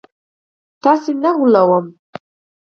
[0.83, 1.85] تاسي نه غولوم